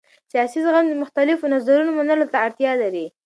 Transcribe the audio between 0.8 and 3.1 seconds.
د مختلفو نظرونو منلو ته اړتیا لري